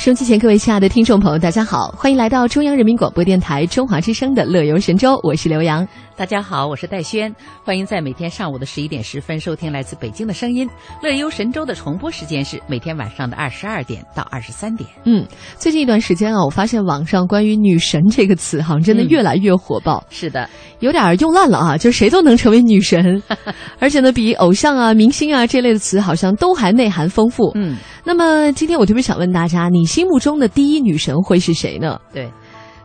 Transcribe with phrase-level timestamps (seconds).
[0.00, 5.86] 收机前，各位亲爱的听众朋友，大家好，欢迎来到中央人民广播电台中华之声的《乐游神州》，我是刘洋。
[6.20, 7.34] 大家好，我是戴轩，
[7.64, 10.68] 欢迎在每天上午的十一点十分收听来自北京的声音。
[11.02, 14.86] 《乐游神州》的重播时间是每天晚上的二十二点到二十三点。
[15.04, 20.04] 嗯，最近一段时间啊，我发现网上关于“女神”这个词，好像真的越来越火爆。
[20.10, 20.46] 是的，
[20.80, 23.22] 有点用烂了啊，就谁都能成为女神，
[23.80, 27.50] 而且呢，比偶像啊、明星啊这类的词，好像都还内涵丰富。
[27.54, 31.98] 嗯，那么今天我特别想问大家，你心目中的第一女神会是谁呢？
[32.12, 32.30] 对。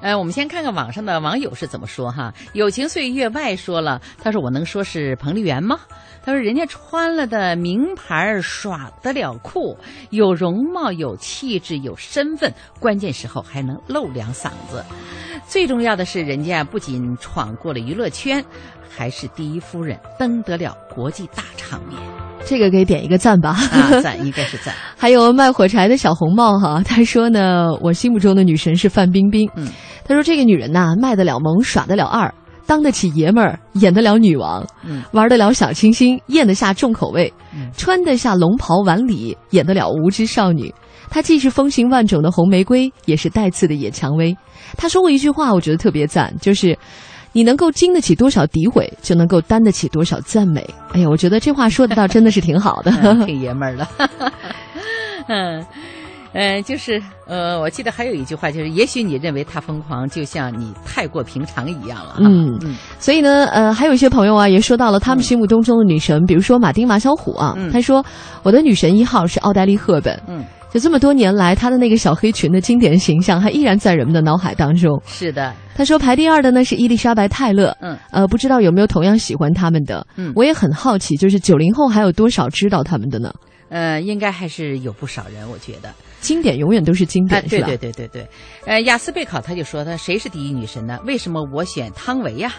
[0.01, 2.33] 呃，我们先看看网上的网友是怎么说哈。
[2.53, 5.79] 友情岁月外说了，他说：“我能说是彭丽媛吗？”
[6.23, 9.77] 他说：“人家穿了的名牌耍得了酷，
[10.09, 14.83] 有容貌、有气质、有身份，关键时候还能露两嗓子。
[15.47, 18.43] 最重要的是，人家不仅闯过了娱乐圈，
[18.89, 22.24] 还是第一夫人，登得了国际大场面。
[22.45, 23.57] 这个给点一个赞吧，
[24.03, 24.73] 赞应该是赞。
[24.95, 29.49] 还有卖火柴的小红帽哈，他说呢，我心目中的女神是范冰冰。
[29.55, 29.67] 嗯。
[30.07, 32.31] 他说：“这个女人呐，卖得了萌，耍得了二，
[32.67, 40.71] 当得起爷们儿，演得了女王，嗯，玩得了小清新，咽得下重口味，嗯，穿得下龙袍晚礼，演得了无知少女。
[41.09, 44.37] 她既是风情万种的红玫瑰，也是带刺的野蔷薇。
[44.77, 46.77] 她说过一句话，我觉得特别赞，就是
[47.35, 50.65] 你能够经得起多少诋毁，就能够担得起多少赞美。
[50.93, 52.91] 哎呀，我觉得这话说的倒真的是挺好的，
[53.27, 53.85] 挺爷们儿的。
[55.27, 55.65] 嗯。”
[56.37, 62.17] 嗯，就是呃，我记得还有一句话，就是也许你认为他疯狂，就像你太过平常一样了。
[62.19, 68.05] 嗯嗯，所以呢，呃，还有一些朋友啊，也说到了他们心目当中的女神，比如说马丁马小虎啊，他说
[68.43, 70.21] 我的女神一号是奥黛丽赫本。
[70.27, 70.43] 嗯，
[70.75, 75.01] 就这么多年来，她的那个小黑裙的经典形象还依然在人们的脑海当中。
[75.05, 77.73] 是的，他说排第二的呢是伊丽莎白泰勒。
[77.79, 80.05] 嗯，呃，不知道有没有同样喜欢他们的？
[80.17, 83.33] 嗯，我也很好奇，就是九零后还有多少知道他们的呢？
[83.69, 85.89] 呃，应该还是有不少人，我觉得。
[86.19, 87.41] 经典永远都是经典？
[87.47, 88.27] 对对对对对，
[88.65, 90.99] 呃，雅思备考他就说他谁是第一女神呢？
[91.05, 92.53] 为什么我选汤唯呀？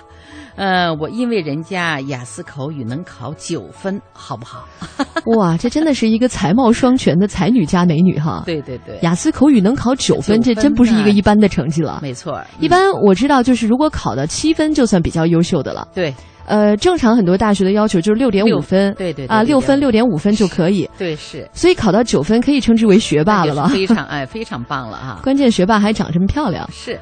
[0.57, 4.67] 呃，我因为人家雅思口语能考九分，好不好？
[5.37, 8.43] 哇，这真的是一个才貌双全的才女加美女哈！
[8.47, 12.01] 对对对，雅思口语能考九分，这真不是一个一般的成绩了。
[12.03, 15.87] 没错，一般我知道就是如果考到七分，就算比较优秀的了。
[15.95, 16.15] 对。
[16.47, 23.69] 呃，正常很多大学的要求就是六点五分，对对啊，六分六点五分就可以，对是，所以考到九分可以称之为学霸了吧？
[23.69, 25.21] 非常哎，非常棒了哈！
[25.23, 26.99] 关键学霸还长这么漂亮，是。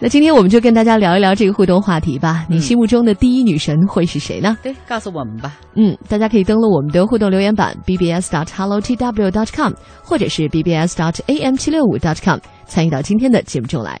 [0.00, 2.46] 那今天我们就跟大家聊一聊这个互动话题吧。
[2.48, 4.56] 你心目中的第一女神会是谁呢？
[4.62, 5.58] 对，告诉我们吧。
[5.74, 14.00] 嗯，大家可以登录我们的互动留言板 bbs.dot.hello.tw.dot.com，或者是 bbs.dot.am 七六五 .dot.com，参与到今天的节目中来。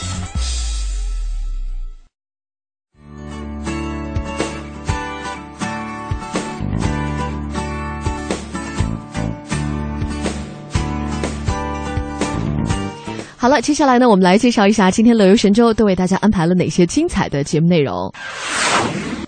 [13.41, 18.13] 好了，接下来呢，我们来介绍一下今天乐游神州都为大家安排了哪些精彩的节目内容。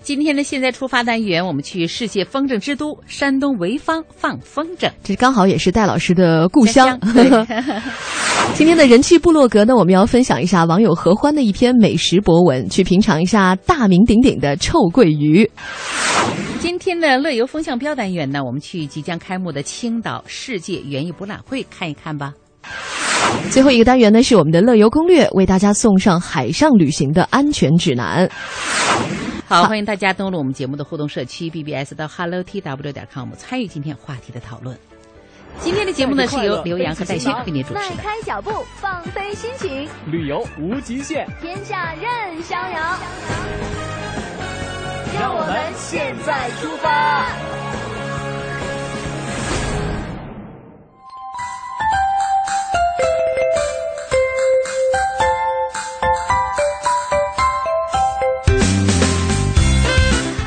[0.04, 6.96] 今天的现在出发单元，我们去世界风筝之都山东潍坊放风筝，这刚好也是戴老师的故乡。
[7.16, 7.28] 对，
[8.54, 15.50] 今天的人气部落格呢，我们要分享一下网友合欢的一篇美食博文，去品尝一下大名鼎鼎的臭鳜鱼。
[16.60, 22.32] 今天的乐游风向标单元呢，我们去即将开幕的青岛世界园艺博览会看一看吧。
[23.52, 28.28] 最后一个单元呢是我们的乐游攻略，为大家送上海上旅行的安全指南。
[29.48, 34.76] 好，欢迎大家登录我们节目的互动社区 BBS 到 Hello TW 点 com 参与今天话题的讨论。
[35.60, 37.90] 今天的节目呢是由刘洋和戴轩为您主持迈。
[38.02, 42.98] 开脚步，放飞心情，旅游无极限，天下任逍遥。
[45.20, 47.93] 让我们现在出发。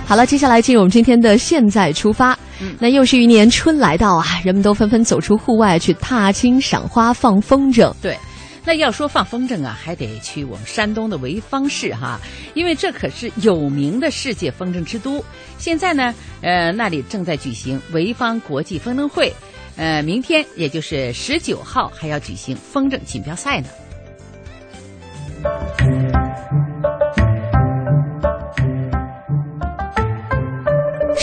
[0.06, 2.38] 好了，接下来进入我们今天的现在出发。
[2.79, 7.93] 那又是一年春来到啊，人们都纷纷走出户外去踏青、赏花、放风筝。
[8.00, 8.17] 对，
[8.64, 12.20] 那要说放风筝啊，还得去我们山东的潍坊市哈，
[12.55, 15.23] 因为这可是有名的世界风筝之都。
[15.58, 19.35] 现在呢，呃，那里正在举行潍坊国际风筝会，
[19.76, 23.67] 呃，明天也就是十九号还要举行风筝锦标赛呢。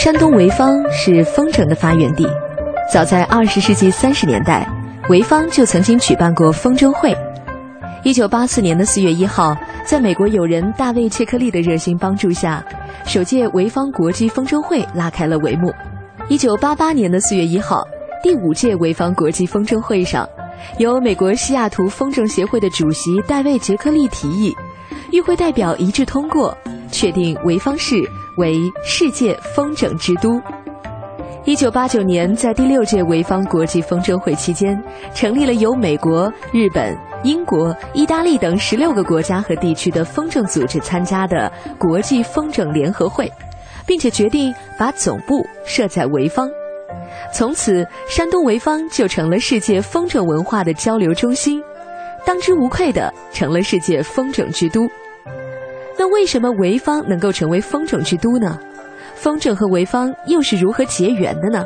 [0.04, 2.28] 山东潍坊是风筝的发源地，
[2.92, 4.68] 早在二十世纪三十年代，
[5.08, 7.16] 潍坊就曾经举办过风筝会。
[8.02, 12.62] 一九八四年的四月一号，在美国友人大卫·切克利的热心帮助下，
[13.06, 15.72] 首届潍坊国际风筝会拉开了帷幕。
[16.28, 17.82] 一九八八年的四月一号，
[18.22, 20.28] 第五届潍坊国际风筝会上，
[20.76, 24.54] 由美国西雅图风筝协会的主席戴维·杰克利提议，
[25.12, 26.54] 与会代表一致通过，
[26.92, 27.96] 确定潍坊市
[28.36, 30.40] 为世界风筝之都。
[31.44, 34.82] 一九八九年，在第六届潍坊国际风筝会期间，
[35.14, 43.30] 成立了由美国、日本、英国、意大利等十六个国家和地区的风筝组织参加的国际风筝联合会，
[43.84, 46.48] 并且决定把总部设在潍坊。
[47.30, 51.62] 从此，山东潍坊就成了世界风筝文化的交流中心，
[52.24, 54.88] 当之无愧的成了世界风筝之都。
[55.98, 58.58] 那为什么潍坊能够成为风筝之都呢？
[59.14, 61.64] 风筝和潍坊又是如何结缘的呢？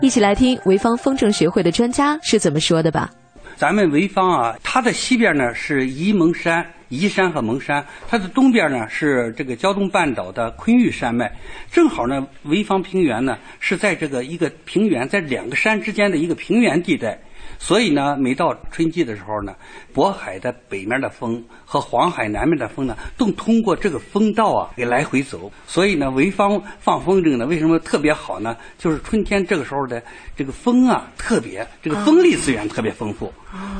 [0.00, 3.10] 一起来听潍坊风筝学会的专家是怎么说的吧。
[3.56, 11.30] 咱们潍坊啊，它的西边呢是沂蒙山、沂山和蒙山，它的东边呢是这个胶东半岛的昆玉山脉。
[11.70, 17.18] 正好呢，潍坊平原呢是在这个一个平原，在两个山之间的一个平原地带。
[17.62, 19.54] 所以呢，每到春季的时候呢，
[19.94, 25.50] 渤海的北面的风和黄海南面的风呢，都通过这个风道啊给来回走。
[25.64, 28.56] 所以呢，潍坊放风筝呢，为什么特别好呢？
[28.78, 30.02] 就是春天这个时候的
[30.36, 33.32] 这个风啊，特别这个风力资源特别丰富。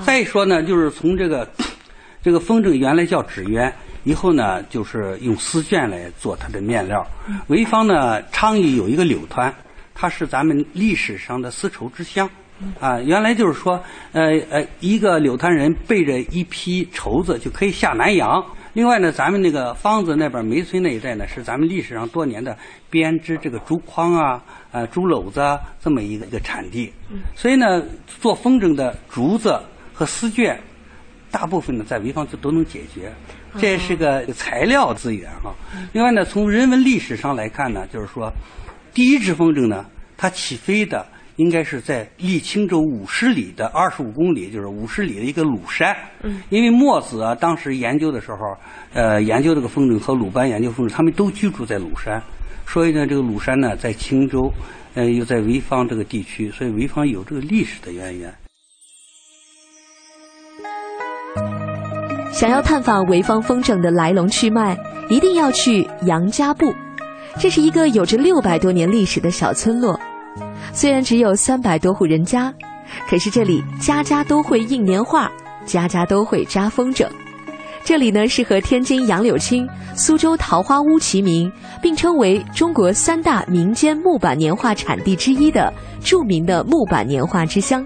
[0.06, 1.50] 再说呢，就是从这个
[2.22, 3.72] 这个风筝原来叫纸鸢，
[4.04, 7.04] 以后呢就是用丝绢来做它的面料。
[7.48, 9.52] 潍坊呢，昌邑有一个柳团，
[9.92, 12.30] 它是咱们历史上的丝绸之乡。
[12.80, 13.82] 啊，原来就是说，
[14.12, 18.44] 呃呃，一个柳滩人背着一批绸子就可以下南洋。
[18.72, 22.56] 另外呢，咱们那个方子那边梅村那一带呢，是咱们历史上多年的
[22.88, 26.90] 编织这个竹筐啊、呃竹篓子啊这么一个一个产地。
[27.36, 29.60] 所以呢，做风筝的竹子
[29.92, 30.56] 和丝绢，
[31.30, 33.12] 大部分呢在潍坊就都能解决，
[33.58, 35.52] 这也是个材料资源哈。
[35.92, 38.32] 另外呢，从人文历史上来看呢，就是说，
[38.94, 39.84] 第一只风筝呢，
[40.16, 41.04] 它起飞的。
[41.36, 45.96] 应该是在离青州五十里的二十五公里，就是五十里的一个鲁山。
[46.22, 48.56] 嗯，因为墨子啊，当时研究的时候，
[48.92, 52.22] 呃，研究这个风筝和鲁班研究风筝，他们都居住在鲁山，
[52.66, 54.52] 所以呢，这个鲁山呢在青州，
[54.94, 58.34] 呃，又在潍坊这个地区，所以潍坊有这个历史的渊源。
[62.30, 64.76] 想要探访潍坊风筝的来龙去脉，
[65.08, 66.74] 一定要去杨家埠。
[67.38, 69.98] 这是一个有着六百多年历史的小村落。
[70.72, 72.52] 虽然只有三百多户人家，
[73.08, 75.30] 可是这里家家都会印年画，
[75.66, 77.06] 家家都会扎风筝。
[77.84, 81.52] 这里呢是和天津杨柳青、苏州桃花坞齐名，
[81.82, 87.84] 并称为中国三大民间木板年画产地之一的著名的木板年画之乡。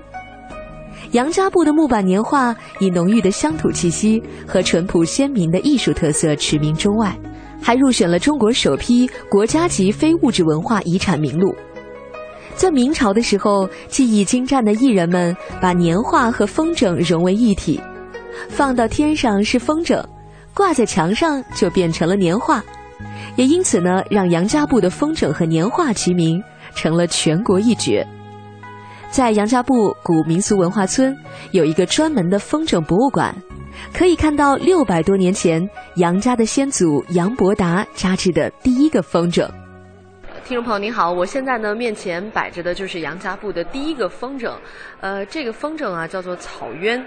[1.12, 7.16] 杨家埠的木板年画以浓郁的乡土气息和淳朴鲜明的艺术特色驰名中外，
[7.61, 11.55] 还入选了中国首批国家级非物质文化遗产名录。
[12.56, 17.78] 在明朝的时候，技艺精湛的艺人们把年画和风筝融为一体，
[18.48, 20.02] 放到天上是风筝，
[20.54, 22.64] 挂在墙上就变成了年画，
[23.36, 26.42] 也因此呢，让杨家埠的风筝和年画齐名，
[26.75, 28.06] 成了全国一绝。
[29.10, 31.14] 在杨家埠古民俗文化村
[31.52, 33.34] 有一个专门的风筝博物馆，
[33.92, 35.62] 可以看到六百多年前
[35.96, 39.46] 杨家的先祖杨伯达扎制的第一个风筝。
[40.47, 44.53] 听众朋友您好，我现在呢面前摆着的就是杨家埠的第一个风筝，
[45.00, 47.05] 呃，这个风筝啊叫做草鸢。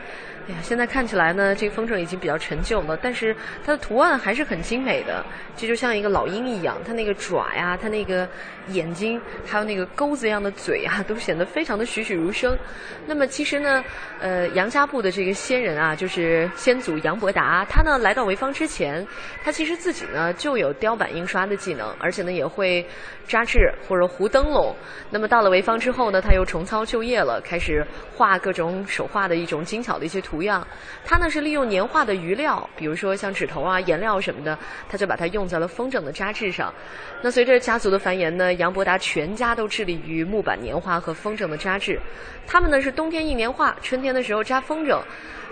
[0.47, 5.23] 哎呀，现在看起来呢，这个风筝已经比较陈旧了，但是它的图案还是很精美的。
[5.55, 8.27] 这就像一个老鹰一样，它那个爪呀，它那个
[8.69, 12.57] 眼睛，还有那个钩子一样的嘴啊，都显得非常的栩栩如生。
[13.05, 13.83] 那么其实呢，
[14.19, 19.05] 呃，杨家埠的这个先人啊，就是先祖杨伯达，他呢来到潍坊之前，
[19.43, 22.83] 他其实自己呢就有雕版印刷的技能，而且呢也会
[23.27, 24.73] 扎制或者糊灯笼。
[25.11, 30.38] 那么到了潍坊之后呢，他又重操旧业了，开始画各种手画的一种精巧的一些图。
[30.39, 30.65] 图样，
[31.03, 36.73] 他呢是利用年画的余料，比如说像纸头啊、颜料什么的，他就把它用在了风筝的扎制上。
[37.21, 41.99] 那随着家族的繁衍呢，杨伯达全家都致力于木板年画和风筝的扎制。
[42.47, 45.01] 他们呢是冬天印年画，春天的时候扎风筝，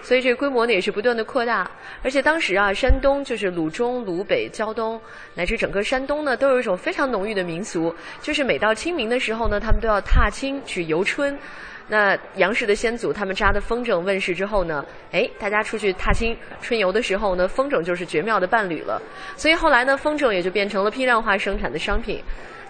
[0.02, 1.70] 所以这个规模呢也是不断的扩大。
[2.02, 4.98] 而且当时啊，山东就是鲁中、鲁北、胶东，
[5.36, 11.38] 乃至整个山东呢，都有一种非常浓郁的民俗，就是每到清明的时候呢，他们都要踏青去游春。
[11.90, 19.02] 那杨氏的先祖他们扎的风筝问世之后呢，哎，大家出去踏青春游的时候呢，风筝就是绝妙的伴侣了。
[19.38, 22.22] 所以后来呢，风筝也就变成了批量化生产的商品。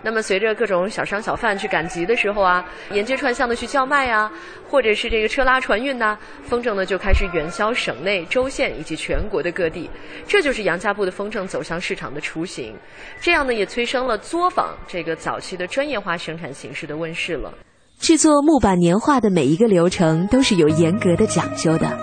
[0.03, 4.31] 那么随着各种小商小贩去赶集的时候啊，沿街串巷的去叫卖啊，
[4.69, 9.89] 或者是这个车拉船运呐，风筝呢就开始远销省内、州县以及全国的各地。
[10.27, 12.75] 这就是杨家埠的风筝走向市场的雏形。
[13.19, 17.51] 这样呢，也催生了作坊这个早期的专业化生产形式的问世了。
[17.99, 21.97] 制作木板年画的每一个流程都是有严格的讲究的，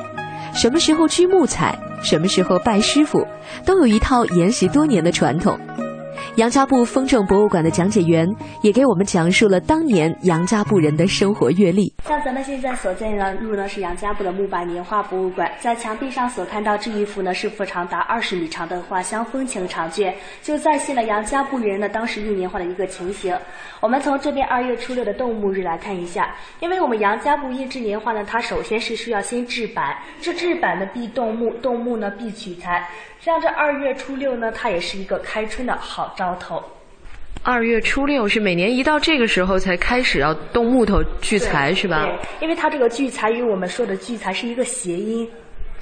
[0.53, 3.27] 什么时候锯木材，什么时候拜师傅，
[3.65, 5.59] 都有一套沿袭多年的传统。
[6.37, 8.29] 杨家埠风筝博物馆的讲解员
[8.61, 11.95] 也给我们讲述了当年杨家埠人的生活阅历。
[12.05, 20.13] 像咱们现在所见的入呢是杨家埠的木板年画博物馆，在墙壁上所看到这一幅呢是幅长达二十米长的画像风情长卷，
[20.43, 23.39] 就再现了杨家埠人呢当时印年画的一个情形。
[23.81, 32.85] 我们从这边二月初六的动木日来看一下，因为我们杨家埠印制年画呢，它首先是需要先制版，这制版呢必动木，动木呢必取材。
[33.21, 36.63] 像这二月初六呢，它也是一个开春的好兆头。
[37.43, 42.07] 二月初六是每年一到这个时候才开始要动木头聚财，是吧？
[42.07, 45.29] 对，因为它这个聚财与我们说的聚财是一个谐音。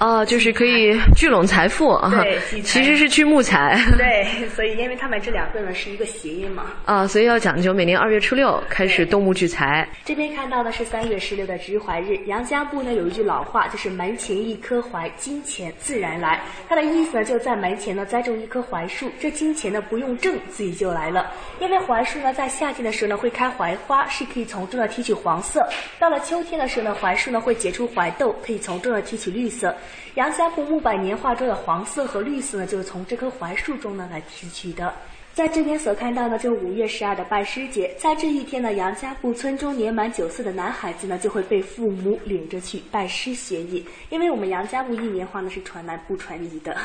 [0.03, 2.11] 哦，就是可以聚拢财富啊！
[2.25, 3.81] 对，其实是聚木材。
[3.97, 6.65] 对， 所以因为他们这两个呢是一个谐音嘛。
[6.85, 9.89] 啊，所以要讲究每年二月初六开始动木聚财。
[10.05, 12.17] 这边看到的是三月十六的植槐日。
[12.27, 16.41] 杨家埠呢有一句老话，就是门前一棵槐，金钱自然来。
[16.69, 21.31] 它的意思呢就在门前呢栽种一棵槐树，这金钱呢不用挣自己就来了。
[21.61, 25.61] 因为槐树呢在夏天的时候呢会开槐花，是可以从中呢提取黄色；
[26.01, 29.73] 到了秋天的时候呢，槐树呢会结出槐豆，可以从中呢提取绿色。
[30.15, 34.93] 杨家埠木板年画中的黄色和绿色呢，就是从这棵槐树中呢来提取的。
[35.35, 46.77] 在这边所看到的，就五月十二的拜师节，在这一天呢，杨家埠村中年满九岁的男孩子呢，就会被父母领着去拜师学艺，因为我们杨家埠一年画呢是传男不传女的。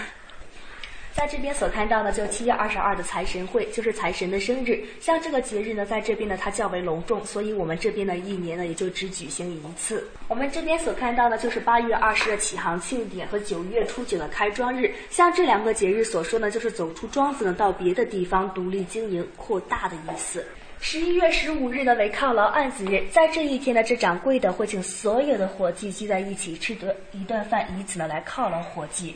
[1.17, 4.79] 在这边所看到的，就七月二十二的财神会，就是财神的生日。
[5.01, 10.07] 像这个节日呢，在这边呢，它较为隆重，所以我们这边呢，一年呢，也就只举行一次。
[10.27, 14.93] 我们这边所看到的，就是八月二十的启航庆典和九月初九的开庄日。
[15.09, 20.45] 像这两个节日所说呢，就是走出庄子呢，到别的地方独立经营、扩大的意思。
[20.79, 29.15] 十一月十五日呢为犒劳案子日，在这一天呢，这掌柜的会请所有的伙计聚在一起吃得一顿饭，以此呢来犒劳伙计。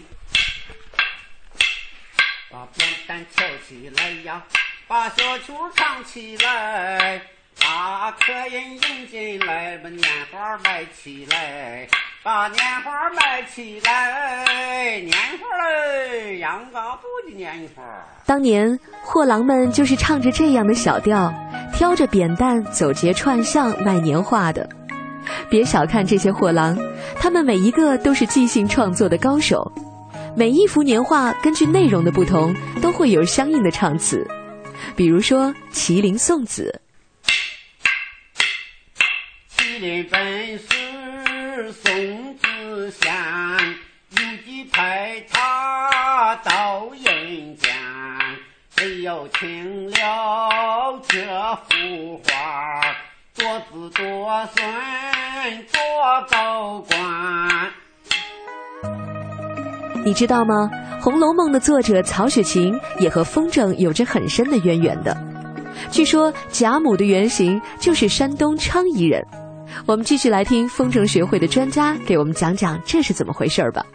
[3.11, 4.41] 把扁担挑起来呀，
[4.87, 7.21] 把小曲唱起来，
[7.61, 10.01] 把客人迎进来，把年
[10.31, 11.87] 画卖起来，
[12.23, 17.83] 把年画卖起来，年画嘞，阳刚布的年画。
[18.25, 21.33] 当年货郎们就是唱着这样的小调，
[21.73, 24.67] 挑着扁担走街串巷卖年画的。
[25.49, 26.77] 别小看这些货郎，
[27.19, 29.69] 他们每一个都是即兴创作的高手。
[30.33, 34.25] 每一幅年画根据内容的不同，都会有相应的唱词。
[34.95, 36.81] 比如说《麒麟送子》。
[39.57, 43.13] 麒麟本是送子仙，
[44.11, 47.73] 有几派他到人间，
[48.77, 51.19] 谁要听了这
[51.67, 52.81] 幅画，
[53.35, 54.65] 多子多孙
[55.71, 57.71] 多高官。
[60.03, 60.69] 你知道吗？
[61.01, 65.15] 《红楼梦》的作者曹雪芹也和风筝有着很深的渊源的。
[65.91, 69.23] 据说贾母的原型就是山东昌邑人。
[69.85, 73.85] 我们继续来听风筝学会的专家给我们讲讲这是怎么回事吧。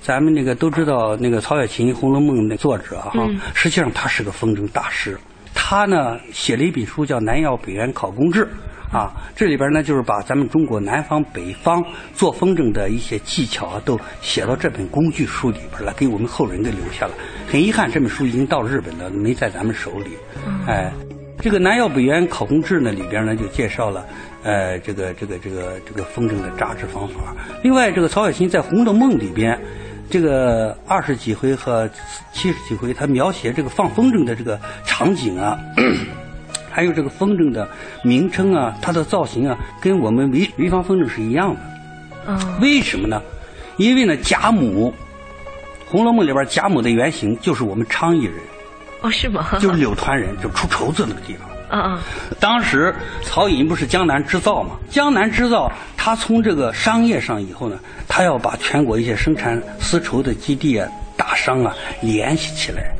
[0.00, 5.16] 咱们那个都知道，那个曹雪芹《红楼梦》的作者哈，实际上他是个风筝大师。
[5.54, 8.44] 他呢写了一本书叫《南药北原考工志》。
[8.94, 11.84] 啊，这里边呢就是把咱们中国南方、北方
[12.14, 17.12] 做风筝的一些技巧啊，都写到这本工具书里边了，给我们后人给留下了。
[17.50, 20.10] 很遗憾，这本书已经到日本了，没在咱们手里。
[20.68, 20.92] 哎，
[21.40, 24.06] 这个《南药北原考工志》呢里边呢就介绍了，
[24.44, 27.34] 呃，这个这个这个这个风筝的扎制方法。
[27.64, 29.60] 另外，这个曹雪芹在《红楼梦》里边，
[30.08, 31.90] 这个二十几回和
[32.32, 35.58] 七十几回，他描写这个放风筝的这个场景啊。
[36.74, 37.68] 还有这个风筝的
[38.02, 41.60] 名称啊，它的造型啊，跟我们潍潍坊风筝是一样的。
[42.26, 43.22] 嗯，为什么呢？
[43.76, 44.92] 因为呢，贾母，
[45.88, 48.34] 《红楼梦》里边贾母的原型就是我们昌邑人。
[49.02, 49.50] 哦，是吗？
[49.62, 51.48] 就是柳团人，就出绸子那个地方。
[51.70, 51.98] 嗯嗯。
[52.40, 54.70] 当时曹寅不是江南织造嘛？
[54.90, 57.78] 江南织造，他从这个商业上以后呢，
[58.08, 62.92] 他要把全国一些生产丝绸的基地啊、大商啊联系起来。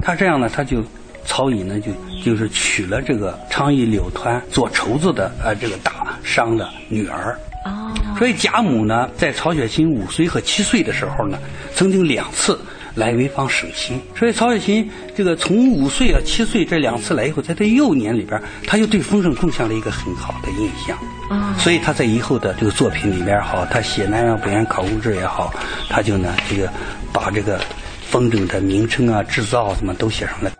[0.00, 0.82] 他这样呢，他就。
[1.28, 1.92] 曹寅呢，就
[2.24, 7.38] 就是娶了这个昌邑柳团做绸子的呃这个大商的女儿。
[7.66, 7.92] 哦。
[8.18, 11.38] 所以贾母呢，在曹雪芹五岁和七岁的时候呢，
[11.74, 12.58] 曾经两次
[12.94, 14.00] 来潍坊省亲。
[14.18, 20.98] 所以曹雪芹这个从五岁啊七岁这两次来以后，在他幼年里边，他就对风筝贡献了一个很好的印象。
[21.28, 21.54] 啊。
[21.58, 25.52] 所以他在以后的这个作品里边好，他写《南阳北原考古志》也好，
[25.90, 26.72] 他就呢这个
[27.12, 27.60] 把这个
[28.00, 30.50] 风筝的名称啊、制造什么都写上来。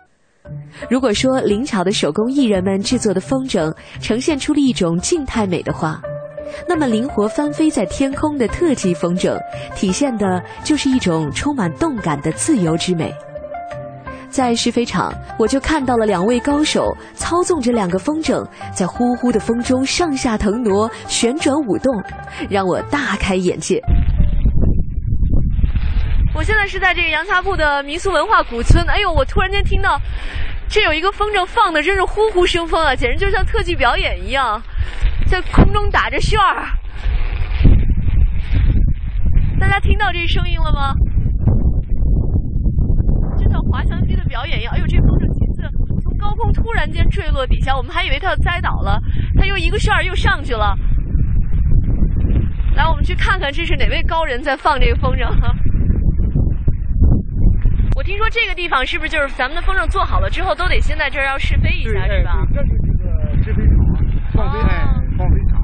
[0.87, 5.99] 如果说灵巧的手工艺人们制作的风筝呈现出了一种静态美的话，
[6.67, 9.37] 那么灵活翻飞在天空的特技风筝，
[9.75, 13.13] 体现的就是一种充满动感的自由之美。
[14.29, 21.91] 在试飞场，我就看到了两位高手操纵着两个风筝，在呼呼的风中上下腾挪、旋转舞动，
[22.47, 23.81] 让我大开眼界。
[26.35, 29.99] 我现在是在这个杨家埠的民俗文化古村，哎呦，我突然间听到。
[30.69, 34.61] 这有一个风筝放的真是呼呼生风啊，简直就像特技表演一样，
[35.25, 36.67] 在空中打着旋儿。
[39.59, 40.93] 大家听到这声音了吗？
[43.37, 44.71] 就像滑翔机的表演一样。
[44.75, 45.63] 哎呦，这风筝几次
[46.03, 49.01] 从高空突然间坠落底下，我们还以为它要栽倒了，
[49.37, 50.77] 它又一个旋儿又上去了。
[52.75, 55.27] 来，我们去看看这是哪位高人在放这个风筝。
[57.99, 62.47] 我听说这个地方是不是就是咱们的风筝做好了之后都得先在这儿要试飞一下，是吧？
[62.55, 63.75] 这是这个试飞场，
[64.31, 65.59] 放飞哎，放飞场。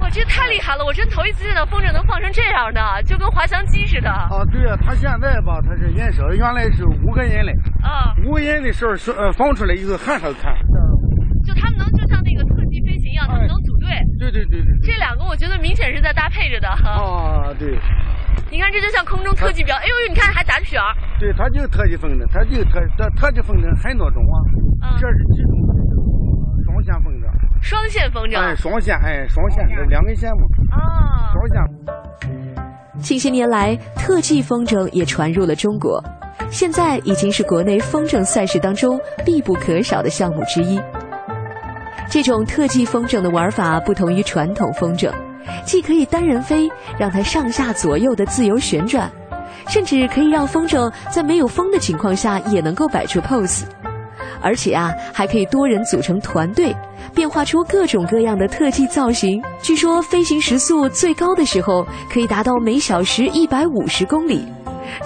[0.00, 0.84] 哇，这太厉害了！
[0.84, 4.08] 我真头一次见到风筝能放成这样的，就跟滑翔机似的。
[4.08, 7.52] 啊，对啊，它现在吧，它是颜色，原来是五个人嘞。
[7.82, 8.14] 啊。
[8.28, 10.54] 五个人的时候是呃放出来以后很好看。
[11.42, 13.88] 就他们能就像那个特技飞行一样，他们能组队。
[14.20, 14.70] 对对对对。
[14.84, 16.68] 这两个我觉得明显是在搭配着的。
[16.68, 17.76] 啊，对。
[18.50, 20.94] 你看，这就像空中特技表，哎呦呦，你看还打着旋儿。
[21.18, 24.36] 对，它就是特技风筝，它就特特特技风筝很多种啊。
[24.82, 24.98] 嗯。
[25.00, 25.72] 这是其中的
[26.64, 27.24] 双线风筝。
[27.62, 28.38] 双线风筝。
[28.38, 30.42] 哎，双线，哎，双线，这两根线嘛。
[30.70, 31.32] 啊。
[31.32, 31.56] 双线。
[33.00, 36.02] 近些年来，特技风筝也传入了中国，
[36.50, 40.80] 现在已经是国内风筝赛事当中必不可少的项目之一。
[42.10, 45.10] 这种特技风筝的玩法不同于传统风筝。
[45.64, 49.10] 既可以单人飞，让它上下左右的自由旋转，
[49.68, 53.62] 甚至可以让风筝在没有风的情况下也能够摆出 pose，
[54.40, 56.74] 而且啊，还可以多人组成团队，
[57.14, 59.42] 变化出各种各样的特技造型。
[59.60, 64.44] 据说飞行时速最高的时候可以达到每小时一百五十公里，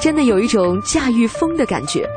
[0.00, 2.08] 真的有一种驾驭风的感觉。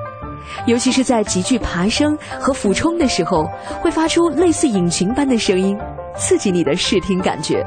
[0.65, 3.47] 尤其是在急剧爬升和俯冲的时候，
[3.81, 5.77] 会发出类似引擎般的声音，
[6.17, 7.65] 刺激你的视听感觉。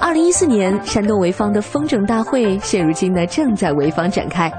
[0.00, 4.50] 二零一四年，山东潍坊的风筝大会现如今呢正在潍坊展开，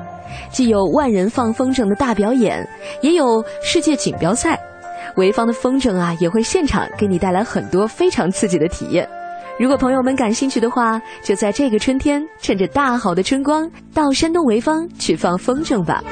[0.51, 2.65] 既有万人放风筝的大表演，
[3.01, 4.57] 也有世界锦标赛。
[5.15, 9.07] 潍坊的风筝啊，也会现场给你带来很多非常刺激的体验。
[9.59, 16.03] 如果朋友们感兴趣的话，就在这个春天，趁着大好的春光，到山东潍坊去放风筝吧。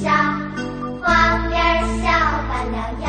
[0.00, 0.10] 小
[1.00, 1.52] 花儿
[2.02, 2.08] 笑
[2.48, 3.06] 弯了腰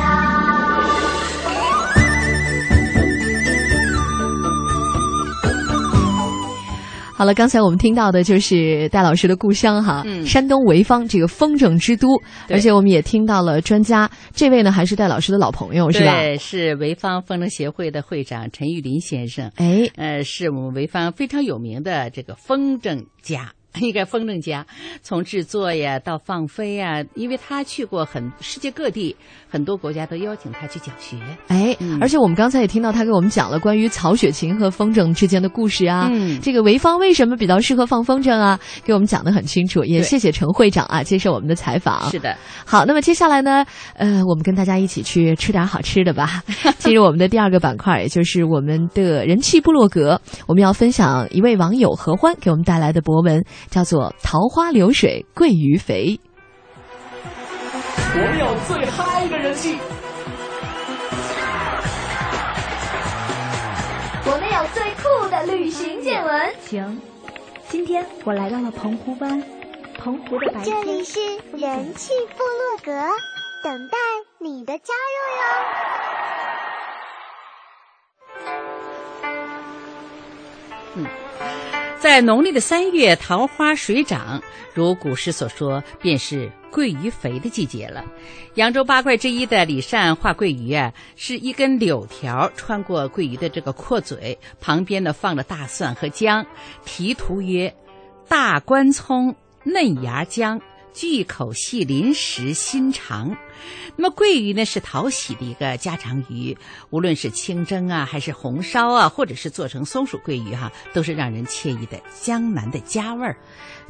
[7.16, 12.08] 好了刚才我们听到的就是戴老师的故乡哈山东潍坊这个风筝之都
[12.50, 16.12] 而且我们也听到了专家这位呢还是戴老师的老朋友是吧？
[16.38, 19.50] 是潍坊风筝协会的会长陈玉林先生。
[19.56, 19.88] 哎。
[19.96, 23.52] 呃是我们潍坊非常有名的这个风筝家。
[23.80, 24.64] 应该风筝家，
[25.02, 29.14] 从制作呀到放飞呀，因为他去过很世界各地，
[29.48, 31.16] 很多国家都邀请他去讲学。
[31.48, 36.08] 哎，嗯而且我们刚才也听到他给我们讲了关于曹雪芹和风筝之间的故事啊。
[36.12, 38.58] 嗯这个潍坊为什么比较适合放风筝啊？
[38.84, 42.10] 给我们讲的很清楚，也谢谢陈会长啊接受我们的采访。
[42.10, 46.42] 是的，好，那么接下来呢，呃，我们跟大家一起去吃点好吃的吧。
[46.78, 56.04] 进入我们的第二个板块，也就是我们的人气部落格，我们要分享一位网友何欢给我们带来的博文，叫做《桃花流水鳜鱼肥》。
[58.16, 59.76] 我们有最嗨的人气，
[64.24, 66.54] 我们有最酷的旅行见闻。
[66.60, 67.00] 行，
[67.68, 69.42] 今天我来到了澎湖湾，
[69.98, 70.82] 澎湖的白这。
[70.84, 71.18] 里是
[71.56, 72.92] 人气部落格，
[73.64, 73.96] 等待
[74.38, 74.94] 你的加
[80.94, 81.83] 入哟。
[82.04, 84.42] 在农历的三月，桃花水涨，
[84.74, 88.04] 如古诗所说，便是鳜鱼肥的季节了。
[88.56, 96.44] 扬州八怪之一的李善画鳜鱼啊，是一根柳条穿过鳜鱼的这个阔嘴，旁边呢放着大蒜和姜，
[96.84, 97.74] 题图曰
[98.28, 100.60] ：“大关葱嫩芽姜。”
[100.94, 103.36] 巨口细鳞食心肠，
[103.96, 106.56] 那么桂鱼呢是讨喜的一个家常鱼，
[106.90, 113.36] 无论是清蒸啊，还是红烧啊，或者是做成松鼠桂鱼哈、都是让人惬意的江南的家味儿。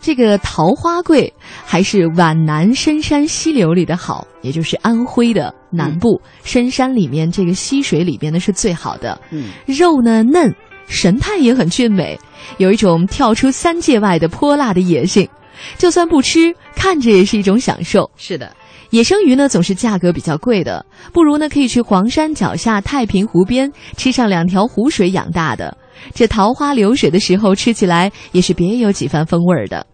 [0.00, 1.30] 这个桃花桂
[1.64, 9.20] 还是皖南深山溪流里的好，也就是安徽的南部、深山里面这个溪水里边呢是最好的。
[9.30, 10.52] 嗯，肉呢嫩，
[10.86, 12.18] 神态也很俊美，
[12.56, 15.28] 有一种跳出三界外的泼辣的野性。
[15.76, 18.10] 就算不吃，看着也是一种享受。
[18.16, 18.54] 是的，
[18.90, 25.76] 野生鱼呢总是价格比较贵的，不如呢可以去黄山脚下太平湖边吃上两条湖水养大的，
[26.14, 29.86] 这桃花流水的时候吃起来也是别有几番风味儿的。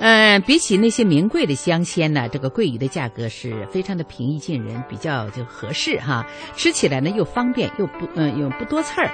[0.00, 6.26] 嗯，比起那些名贵的香鲜呢，这个鳜鱼的价格是非常的平易近人，比较就合适哈。
[6.56, 9.08] 吃起来呢又方便又不嗯又不多刺儿。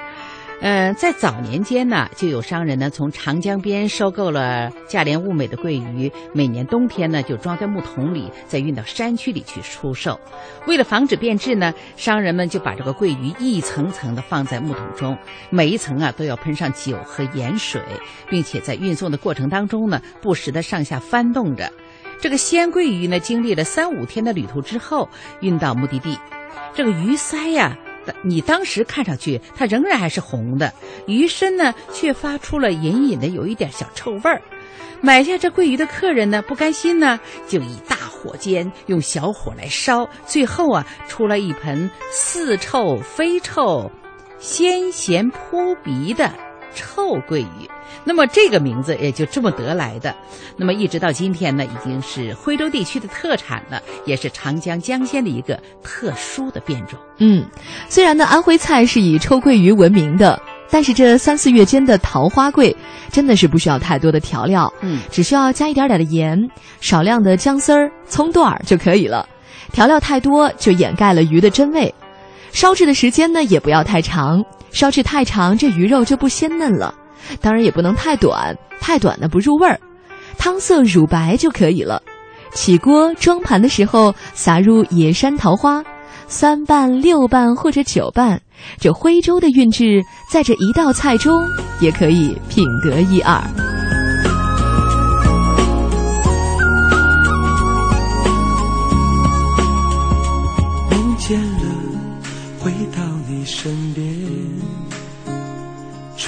[0.63, 10.21] 嗯，在早年间呢，就有商人呢从长江边收购了价廉物美的鳜鱼，每年冬天呢就装在木桶里，再运到山区里去出售。
[10.67, 15.17] 为了防止变质呢，商人们就把这个鳜鱼一层层的放在木桶中，
[15.49, 17.81] 每一层啊都要喷上酒和盐水，
[18.29, 21.73] 并且在运送的过程当中呢，不时的上下翻动着。
[22.21, 25.09] 这个鲜鳜鱼呢，经历了三五天的旅途之后，
[25.41, 26.19] 运到目的地，
[26.75, 27.75] 这个鱼鳃呀。
[28.23, 30.73] 你当时看上去，它仍然还是红的，
[31.07, 34.41] 鱼身呢却发出了隐隐的有一点小臭味儿。
[35.03, 37.19] 买下这桂鱼的客人呢，不甘心呢，
[37.49, 43.91] 就以大火煎，用小火来烧，最后啊，出了一盆似臭非臭、
[44.39, 46.31] 鲜咸扑鼻的
[46.75, 47.69] 臭鳜鱼。
[48.05, 50.15] 那么这个名字也就这么得来的。
[50.57, 56.99] 那么一直到今天呢，已经是徽州地区的特产了，也是长江江鲜的一个特殊的变种。
[57.19, 57.45] 嗯，
[57.89, 62.75] 虽然呢安徽菜是以臭鳜鱼闻名的，但是这三四月间的桃花桂
[63.11, 66.39] 真的是不需要太多的调料，嗯，只需要加一点点的盐，
[66.81, 69.29] 少量的姜丝儿、葱段儿就可以了。
[69.73, 71.93] 调料太多就掩盖了鱼的真味。
[72.53, 76.95] 烧制的时间呢也不要太长，烧制太长这鱼肉就不鲜嫩了。
[77.41, 79.79] 当然也不能太短，太短的不入味儿。
[80.39, 82.03] 汤色乳白就可以了。
[82.53, 85.85] 起锅装盘的时候，撒入野山桃花，
[86.27, 88.41] 三瓣、六瓣或者九瓣，
[88.79, 90.03] 这徽州的韵致
[90.33, 91.33] 在这一道菜中
[91.81, 93.41] 也可以品得一二。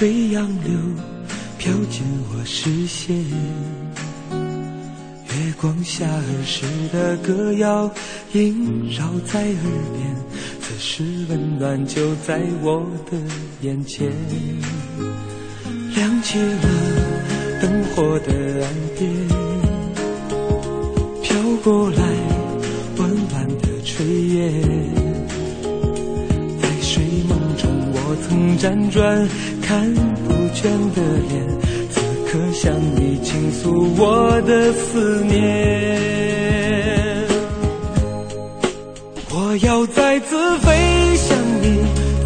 [0.03, 0.73] 吹杨柳。
[1.59, 3.17] 飘进我视线，
[4.33, 7.89] 月光下儿时的歌谣
[8.33, 9.63] 萦绕在耳
[9.95, 10.17] 边，
[10.61, 13.17] 此时温暖就在我的
[13.61, 14.11] 眼前。
[15.95, 18.33] 亮起了灯火的
[18.65, 19.09] 岸边，
[21.23, 22.03] 飘过来
[22.97, 24.03] 温暖的炊
[24.35, 24.65] 烟，
[26.61, 29.29] 在睡梦中我曾辗转
[29.73, 29.89] 看
[30.29, 31.33] 不倦的脸。
[31.91, 35.97] 此刻向你倾诉我的思念，
[39.31, 41.79] 我要再次飞向你，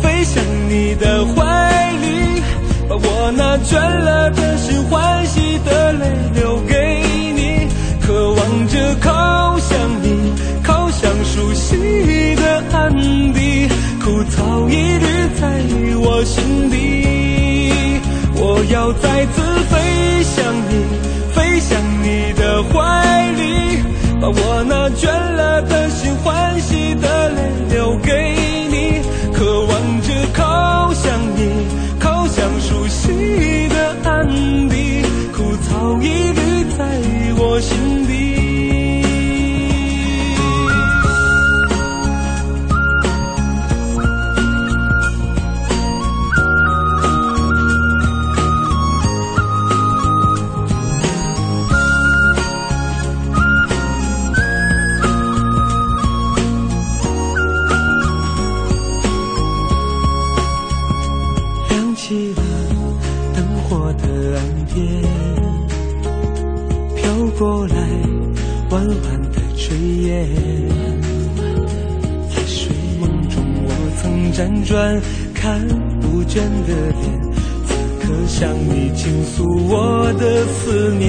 [0.02, 2.42] 飞向你的怀里，
[2.88, 6.04] 把我那倦了的心、欢喜的泪
[6.34, 7.00] 留给
[7.36, 7.68] 你，
[8.04, 10.32] 渴望着靠向你，
[10.64, 12.92] 靠向熟悉的安
[13.32, 13.68] 迪，
[14.02, 15.06] 枯草一缕
[15.40, 15.46] 在
[16.00, 16.74] 我心底，
[18.68, 20.84] 要再次飞向你，
[21.34, 23.82] 飞向你的怀里，
[24.20, 28.34] 把我那倦了的心、欢喜的泪留给
[28.68, 29.00] 你，
[29.32, 31.66] 渴望着靠向你，
[32.00, 35.02] 靠向熟悉的安迪，
[35.32, 36.84] 枯草一缕在
[37.38, 38.05] 我心
[74.66, 75.00] 转
[75.32, 75.60] 看
[76.00, 77.22] 不倦的脸，
[77.64, 81.06] 此刻向你倾诉我的思念。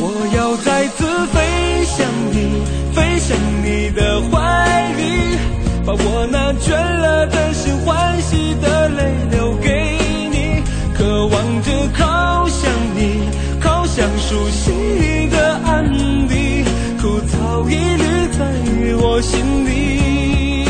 [0.00, 0.02] 我
[0.34, 1.38] 要再次飞
[1.84, 5.00] 向你，飞向你的怀里。
[5.86, 9.96] 把我那倦了的心、欢喜的泪留给
[10.32, 13.28] 你，渴望着靠向你，
[13.60, 14.72] 靠向熟悉
[19.22, 20.66] 心里。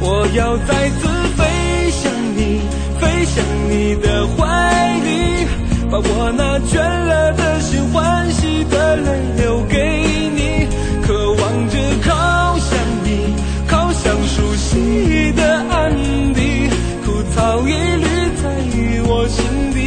[0.00, 1.42] 我要再次飞
[1.90, 2.60] 向你，
[3.00, 5.46] 飞向你的怀里，
[5.90, 9.76] 把我那倦了的心、欢喜的泪留给
[10.34, 10.66] 你，
[11.06, 13.34] 渴望着靠向你。
[13.66, 15.90] 靠向熟悉的安
[16.34, 16.68] 迪，
[17.04, 18.06] 枯草一缕
[18.42, 18.44] 在
[19.06, 19.78] 我心底。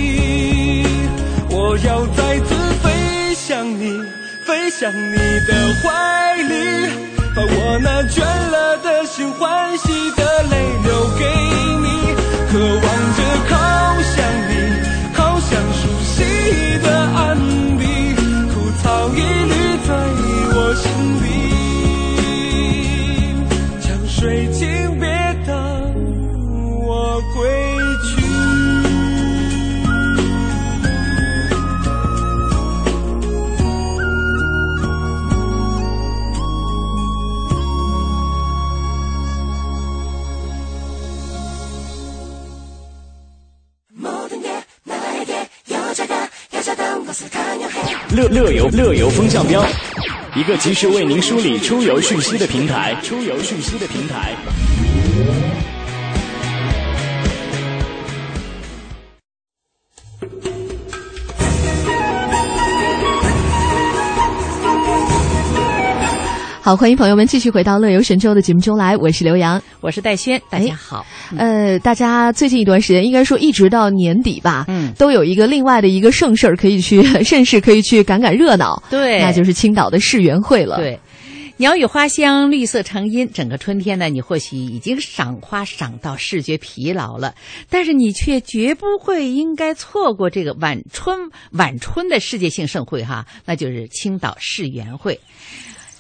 [1.50, 4.02] 我要再次飞向你，
[4.44, 5.16] 飞向你
[5.46, 6.54] 的怀里，
[7.56, 9.97] 我那倦了的心、欢喜
[49.18, 49.66] 风向标，
[50.36, 52.96] 一个及时为您梳理出游讯息的平台。
[53.02, 54.36] 出游讯息的平台。
[66.62, 71.06] 好，欢迎朋友们继续回到乐游神州的节目中来，我是刘洋，我是戴轩，大家好。
[71.38, 81.00] 呃，大家最近一段时间，应该说一直到年底吧，嗯，都有一个另外的一个盛事儿可以去， 盛世可以去赶赶热闹，对，那就是青岛的世园会了，对。
[81.60, 83.28] 鸟语花香，绿色成荫。
[83.34, 87.34] 整个春天呢，你或许已经赏花赏到视觉疲劳了，
[87.68, 91.18] 但是你却绝不会应该错过这个晚春
[91.54, 95.20] 晚春的世界性盛会哈，那就是青岛世园会。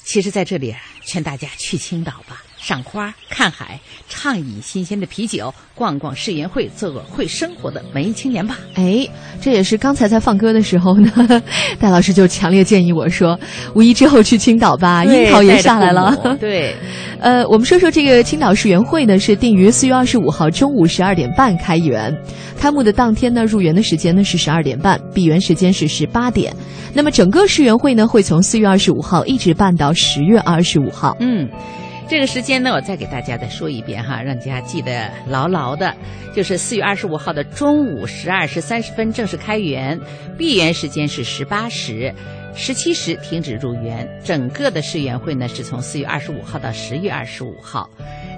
[0.03, 8.57] 其实，在这里劝大家去青岛吧，赏花、看海，畅饮新鲜的啤酒，逛逛世园会，做个会生活的文艺青年吧。
[8.73, 9.07] 哎，
[9.39, 11.11] 这也是刚才在放歌的时候呢，
[11.79, 13.39] 戴老师就强烈建议我说，
[13.75, 16.37] 五一之后去青岛吧，樱桃也下来了。
[16.39, 16.75] 对，
[17.21, 22.15] 呃，我们说说这个青岛世园会呢，是定于四月二十五号中午十二点半开园，
[22.59, 26.53] 开幕的当天呢，入园的时间呢是十二点半，闭园时间是十八点。
[26.93, 31.15] 那么整个世园会呢，会从四月二十五号一直办到十月二十五号。
[31.19, 31.47] 嗯。
[32.09, 35.93] 这个时间呢，我再给大家再说一遍哈，让大家记得牢牢的，
[36.33, 39.99] 就是四月二十五号的中午十二时三十分正式开园，
[40.37, 42.13] 闭园时间是十八时。
[42.57, 47.87] 十七时停止入园，整个的世园会呢是从四月二十五号到十月二十五号。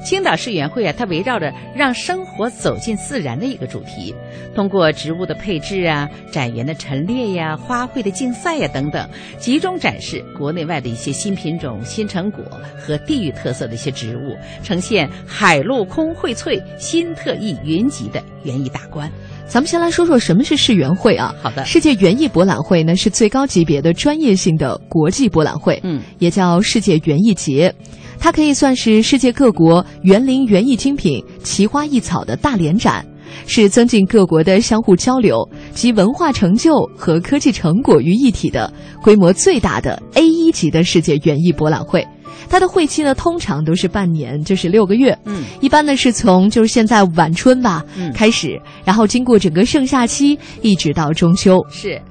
[0.06, 4.14] 青岛世园会啊，它围绕着让生活走进自然的一个主题，
[4.54, 12.44] 通过植物的配置啊、展园的陈列呀、花卉的竞赛呀等等，集中展示国内外的一些新品种、新成果
[12.78, 19.10] 和地域特色的一些植物，呈现海陆空荟萃、新特异云集的园艺大观。
[19.50, 21.34] 咱们先来说说什么是世园会啊？
[21.42, 27.74] 好的，世界园艺博览会呢是最高级别的专业性的国际博览会，嗯，也叫世界园艺节。
[28.20, 33.04] 它可以算是世界各国园林园艺精品、奇花异草的大联展，
[33.48, 35.38] 是增进各国的相互交流
[35.74, 42.06] 及文化成就和科技成果于一体的规模最大的 A 一级的世界园艺博览会。
[42.48, 45.18] 它的会期呢，通常都是半年，就是六个月。
[45.26, 51.60] 嗯，一般呢是从就是现在晚春吧、嗯开始，然后经过整个盛夏期，一直到中秋。
[51.70, 52.02] 是。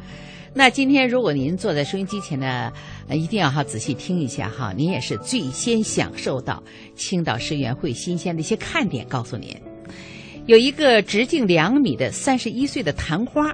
[0.54, 2.72] 那今天如果您坐在收音机前呢，
[3.06, 6.60] 呃，一定要哈仔细听一下哈，您也是最先享受到
[6.96, 9.06] 青岛世园会新鲜的一些看点。
[9.06, 9.56] 告诉您，
[10.46, 13.52] 有一个直径两米的三十一岁的昙花，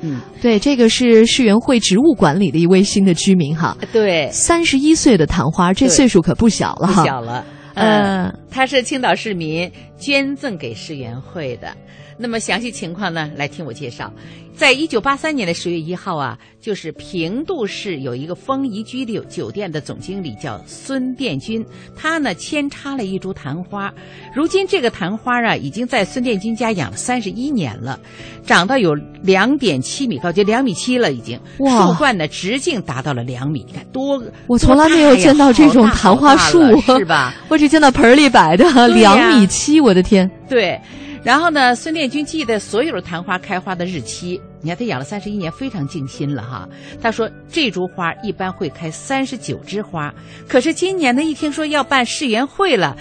[0.00, 7.04] 嗯，对，这个是世园会植物馆里的一位新的居民哈，对，三十一岁的昙花，这岁数可不小了不哈。
[7.04, 7.44] 小了。
[7.48, 11.76] 嗯呃，他是青岛市民捐赠给世园会的。
[12.18, 14.12] 那么详细情况呢，来听我介绍。
[14.54, 21.62] 在一九八三年的十月一号啊，就是平度市有一个丰宜居酒酒店的总经理叫孙殿军，
[21.94, 23.92] 他呢扦插了一株昙花。
[24.34, 28.00] 如今这个昙花啊，已经在孙殿军家养了三十一年了，
[28.46, 31.38] 长到有两点七米高，就两米七了已经。
[31.58, 37.34] 哇树冠呢直径达到了两米，你看多我从来没有见到这种昙花树是吧？
[37.50, 40.30] 我只见到盆儿里摆的两米七，我的天！
[40.48, 40.80] 对，
[41.26, 44.40] 然后呢，孙殿军记得所有的昙花开花的日期。
[44.60, 46.68] 你看他养了三十一年，非常静心了哈。
[47.02, 50.14] 他说这株花一般会开三十九枝花，
[50.46, 52.96] 可是今年呢，一听说要办世园会了。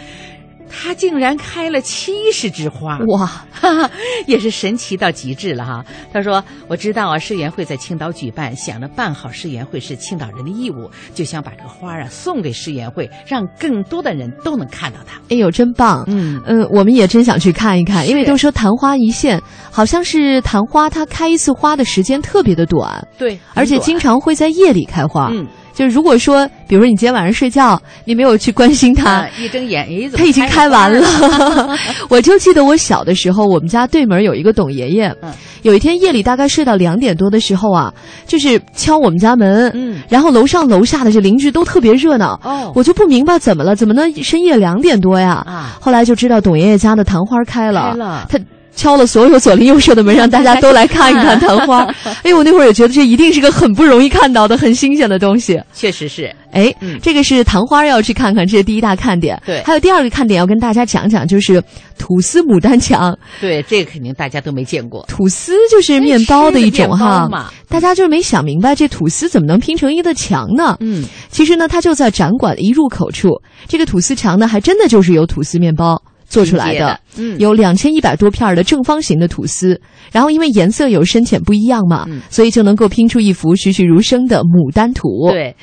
[0.69, 3.91] 他竟然开了七十枝花，哇，哈哈，
[4.27, 5.85] 也是神奇到极致了哈。
[6.11, 15.19] 他说：“我知道啊，世园会在青岛举办，想着办好世园会是青岛人的义务，就想把这个花啊送给世园会，让更多的人都能看到它。
[15.29, 16.03] 哎呦，真棒！
[16.07, 25.29] 嗯嗯，我们也真想去看一看，因为都说昙花一现，好像是昙花它开一次花的时间特别的短，对，而且经常会在夜里开花。
[25.31, 25.45] 嗯，
[25.75, 31.77] 就是如果说，比如说你今天晚上睡觉，你没有去关心他，啊，一睁眼，哎，怎么它已经开完了了。
[32.09, 35.31] 我就记得我小的时候，我们家对门有一个董爷爷，嗯
[35.63, 37.91] 有一天夜里大概睡到两点多的时候啊，
[38.27, 45.43] 就是敲我们家门，嗯然后楼上楼下的这邻居都特别热闹，哦我就不明白怎么了，怎么能深夜两点多呀？
[45.45, 48.39] 啊后来就知道董爷爷家的昙花开了，开了他。
[48.75, 51.83] 敲了所有左邻右舍的门，让大家都来看一看昙花。
[52.23, 55.59] 哎，我那会儿也觉得这一定是个很不容易看到的、很新鲜的东西。
[55.73, 59.41] 确实是，哎，嗯这个是昙花要去看看，这是第一大看点。
[59.45, 61.61] 对还有第二个看点要跟大家讲讲，就是
[61.97, 63.17] 吐司牡丹墙。
[63.39, 65.05] 对，这个肯定大家都没见过。
[65.07, 67.29] 吐司就是面包的一种哈，
[67.69, 70.77] 大家就是没想明白这吐司怎么能拼成一个墙呢？
[70.81, 73.29] 嗯，其实呢，它就在展馆的一入口处，
[73.67, 76.01] 这个吐司墙呢，还真的就是由吐司面包。
[76.27, 77.37] 做出来的，嗯。
[77.39, 79.79] 有两千一百多片儿的正方形的吐司，
[80.11, 82.21] 然后因为颜色有深浅不一样嘛，嗯。
[82.29, 85.29] 所以就能够拼出一幅栩栩如生的牡丹图。
[85.31, 85.55] 对，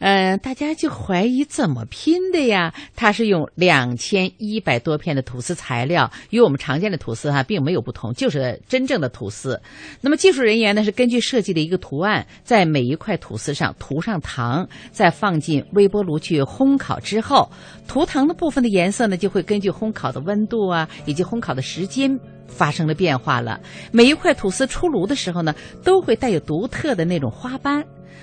[0.00, 2.74] 呃，大家就怀疑怎么拼的呀？
[2.96, 9.60] 它是用两千一百多片的吐司材料，与我们常见的吐司哈、并没有不同，就是真正的吐司。
[10.00, 17.50] 那么技术人员呢是根据设计的一个图案，在每一块吐司上涂上糖，再放进微波炉去烘烤之后，
[17.86, 22.18] 涂糖的部分的颜色呢就会根据烘烤的温度啊以及烘烤的时间。
[22.50, 23.58] 发生了变化了，
[23.92, 27.82] 每一块吐司出炉的时候呢，都会带有独特的那种花斑。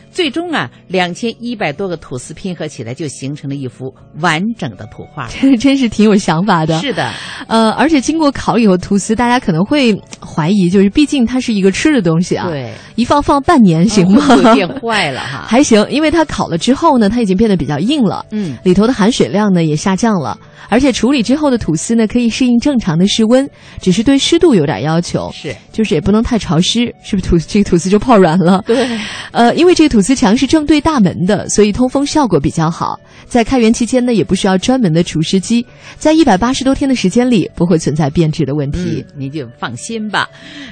[0.09, 5.27] 最终啊，两千一百多个吐司拼合起来，就形成了一幅完整的图画。
[5.59, 6.79] 真是挺有想法的。
[6.79, 7.11] 是的，
[7.47, 9.93] 呃，而且经过烤以后，吐司大家可能会
[10.25, 14.25] 怀疑，就是毕竟它是一个吃的东西啊，对，一放放半年行吗？
[14.27, 15.45] 会不会变坏了哈？
[15.49, 23.49] 还行，因为它烤了之后呢，它已经变得比较硬了，嗯，里头的含水量呢也下降了，而且处理之后的吐司呢可以适应正常的室温，
[23.81, 28.63] 只是对湿度有点要求，是，就是也不能太潮湿，是不是吐 这个吐司就泡软了？
[28.65, 28.87] 对，
[29.31, 32.99] 呃，因为这个吐司墙是正对大门的，所以通风效果比较好。
[33.25, 35.65] 在开园期间呢，也不需要专门的除湿机，
[35.97, 39.05] 在一百八十多天的时间里，不会存在变质的问题。
[39.09, 40.27] 嗯，您就放心吧。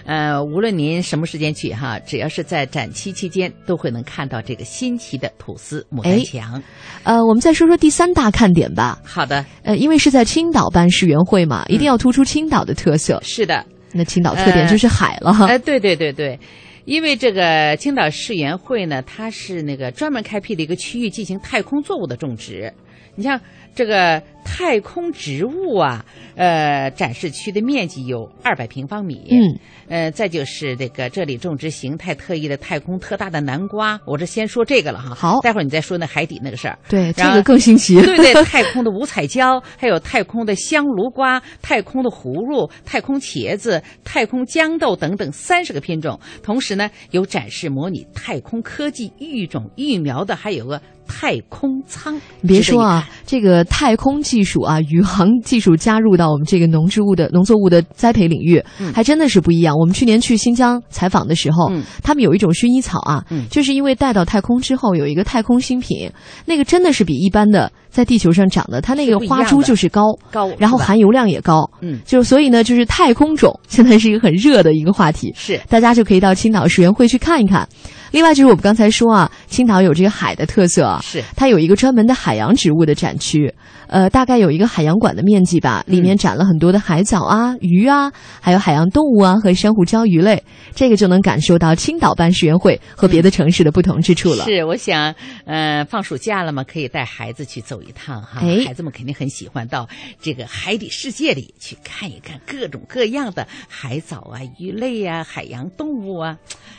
[0.06, 6.62] 呃，无论您什么时间去哈，只要是在展期期间，都会能看到这个新奇的吐司牡丹墙。
[7.04, 9.00] 呃，我们再说说第三大看点吧。
[9.04, 13.20] 好的，呃，因为是在青岛办世园会嘛，一定要突出青岛的特色。
[13.24, 15.48] 是的，那青岛特点就是海了哈。
[15.48, 16.40] 呃， 对对对对。
[16.86, 22.72] 因为这个青岛世园会呢，它是那个专门开辟的一个区域进行太空作物的种植。
[23.16, 23.42] 你像
[23.74, 26.06] 这个太空植物啊，
[26.36, 29.28] 呃，展示区的面积有二百平方米。
[29.32, 34.00] 嗯，呃，再就是这个这里种植形态特异的太空特大的南瓜。
[34.06, 35.16] 我这先说这个了哈。
[35.16, 36.78] 好，待会儿你再说那海底那个事儿。
[36.88, 38.00] 对，这个更新奇。
[38.02, 46.20] 对对，太空的五彩椒， 还有太空的香炉瓜、太空的葫芦、太空茄子、太空豇豆等等三十个品种。
[46.44, 52.16] 同时呢，有展示模拟太空科技育种育苗的，还有个太空舱。
[52.42, 58.94] 你别说啊，这个太空技术啊，宇航技术加入到我们这个农植物的农作物的栽培领域，嗯。
[58.94, 59.76] 还真的是不一样。
[59.76, 61.84] 我们去年去新疆采访的时候，嗯。
[62.04, 63.46] 他们有一种薰衣草啊，嗯。
[63.50, 66.10] 就是因为带到太空之后有一个太空新品，
[66.46, 72.00] 那个真的是比一般的在地球上长的，它那个花株就是高，高然后含油量也高，嗯。
[72.06, 75.60] 就所以呢，就是太空种现在是一个很热的一个话题，是。
[75.70, 77.68] 大家就可以到青岛世园会去看一看。
[78.12, 83.54] 另外就是我们刚才说啊，青岛有这个海的特色啊，是它有一个专门的海洋植物的展区，
[83.88, 90.42] 呃，大概有一个海洋馆的面积吧，里面展了很多的海藻啊、鱼啊，还有海洋动物啊和珊瑚礁鱼类，
[90.74, 94.46] 这个就能感受到青岛办世园会和别的城市的不同之处了。
[94.46, 95.14] 是，我想，
[95.46, 98.40] 呃，放暑假了嘛，可以带孩子去走一趟哈。
[98.42, 99.88] 哎孩子们肯定很喜欢到
[100.22, 106.38] 这个海底世界里去看一看各种各样的海藻啊、鱼类呀、海洋动物啊。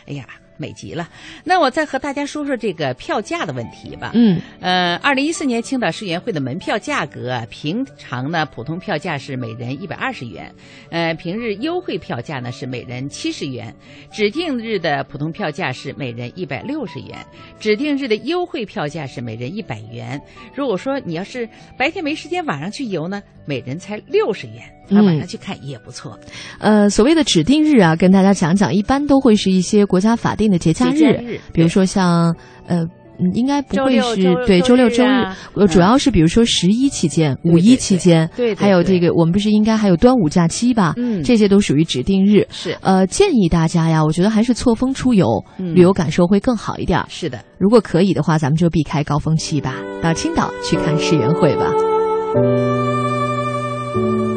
[0.09, 0.25] 哎呀，
[0.57, 1.09] 美极了。
[1.45, 4.13] 那我再和大家说说这个票价的问题吧。
[4.15, 10.55] 嗯，呃，二零一四年青岛世园会的门票价格啊，平常呢普通票价是每人一百二十元，
[10.91, 13.75] 呃，平日优惠票价呢是每人七十元，
[14.13, 17.19] 指定日的普通票价是每人一百六十元，
[17.59, 20.21] 指定日的优惠票价是每人一百元。
[20.55, 21.49] 如果说你要是
[21.79, 24.57] 白天没时间，晚上去游呢，每人才六十元，
[24.89, 26.19] 那晚上去看也不错。
[26.59, 32.37] 呃，所谓的指定日啊，跟大家讲讲，一般都会是一些国家法定的节假日比如说像
[32.67, 32.87] 呃。
[33.19, 38.29] 嗯，应该不会是周对周六周日主要是比如说十一期间、对五一期间，
[38.59, 40.93] 还有这个我们不是应该还有端午假期吧？
[40.99, 42.47] 嗯这些都属于指定日。
[42.51, 47.03] 是呃，建议大家呀，我觉得还是错峰出游，嗯旅游感受会更好一点。
[47.09, 51.73] 是的，如果可以的话，咱们就避开高峰期吧，到青岛去看世园会吧。
[53.97, 54.36] 空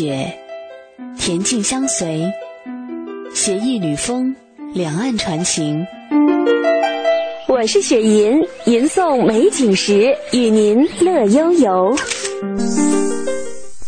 [0.00, 0.32] 雪，
[1.18, 2.24] 恬静相随，
[3.34, 4.34] 携一缕风，
[4.72, 5.86] 两岸传情。
[7.46, 11.94] 我是雪吟，吟诵美景时，与您乐悠悠。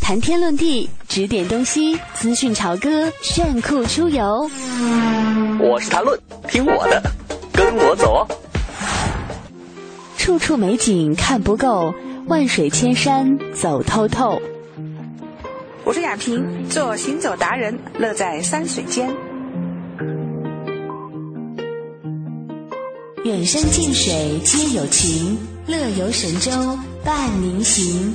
[0.02, 4.50] 谈天论地，指点东西，资讯潮歌，炫酷出游。
[5.60, 7.02] 我是谈论，听我的，
[7.54, 8.28] 跟我走哦。
[10.18, 11.94] 处处美景看不够，
[12.26, 14.38] 万水千山走透透。
[15.85, 19.12] 我是雅萍，做行走达人，乐在山水间。
[23.24, 28.14] 远山近水皆有情，乐游神州伴您行。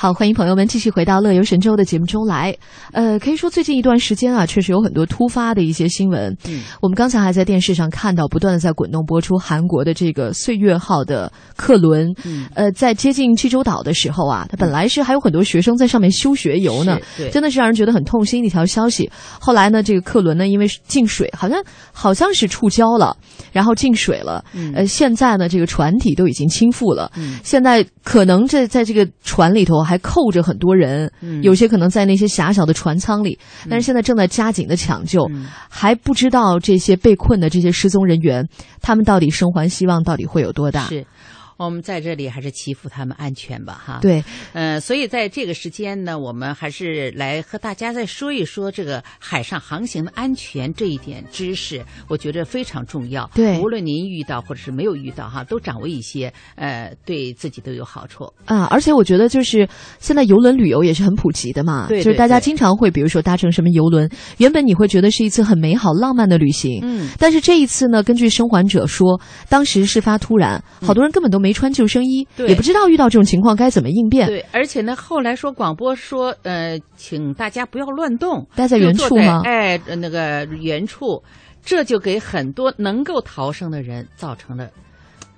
[0.00, 2.56] 好，欢迎朋友们继续回到《乐游神州》的节目中来。
[2.92, 6.32] 呃，可以说最近一段时间啊，确实有很多突发的一些新闻。
[6.48, 12.14] 嗯，我们刚才还在电视上看到，不断的在滚动播出韩国的这个“岁月号”的客轮。
[12.24, 16.96] 嗯，呃，在接近济州岛的时候啊，它本来是还有很多学生在上面休学游呢，
[17.32, 19.10] 真的是让人觉得很痛心的一条消息。
[19.40, 23.16] 后来呢，这个客轮呢，因为进水，好像好像是触礁了，
[23.50, 24.44] 然后进水了。
[24.54, 27.10] 嗯，呃，现在呢，这个船体都已经倾覆了。
[27.16, 29.82] 嗯，现在可能这在这个船里头。
[29.88, 31.10] 还扣着很多人，
[31.42, 33.38] 有些可能在那些狭小的船舱里，
[33.68, 35.28] 但是现在正在加紧的抢救，
[35.68, 38.46] 还不知道这些被困的这些失踪人员，
[38.80, 40.86] 他们到底生还希望到底会有多大？
[40.88, 41.06] 是。
[41.58, 43.98] 我们在这里还是祈福他们安全吧，哈。
[44.00, 53.28] 对，呃，所以在这个时间呢，我们还是来和大家再说一说这个海上航行的安全这一点知识，我觉得非常重要。
[53.34, 58.62] 对，无论您遇到或者是没有遇到，哈，都掌握一些，呃，对自己都有好处啊。
[58.66, 71.47] 而且我觉得就是现在游轮旅游也是很普及的嘛，对，就是大家经常会比如说搭乘什么游轮，原本你会觉得是一次很美好浪漫的旅行，嗯，但是这一次呢，根据生还者说，当时事发突然，好多人根本都没。
[71.48, 74.26] 没穿救生衣，也不知道遇到这种情况该怎么应变。
[74.26, 79.40] 对，而且呢，后来说广播说，呃，请大家不要乱动，待在原处吗？
[79.46, 81.22] 哎，那个原处，
[81.64, 84.68] 这就给很多能够逃生的人造成了。